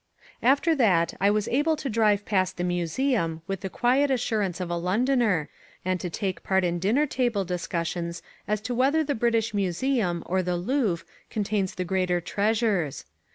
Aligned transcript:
After 0.41 0.73
that 0.77 1.13
I 1.21 1.29
was 1.29 1.47
able 1.49 1.75
to 1.75 1.87
drive 1.87 2.25
past 2.25 2.57
the 2.57 2.63
Museum 2.63 3.43
with 3.45 3.61
the 3.61 3.69
quiet 3.69 4.09
assurance 4.09 4.59
of 4.59 4.71
a 4.71 4.75
Londoner, 4.75 5.47
and 5.85 5.99
to 5.99 6.09
take 6.09 6.41
part 6.41 6.63
in 6.63 6.79
dinner 6.79 7.05
table 7.05 7.45
discussions 7.45 8.23
as 8.47 8.61
to 8.61 8.73
whether 8.73 9.03
the 9.03 9.13
British 9.13 9.53
Museum 9.53 10.23
or 10.25 10.41
the 10.41 10.57
Louvre 10.57 11.05
contains 11.29 11.75
the 11.75 11.85
greater 11.85 12.19
treasures. 12.19 13.05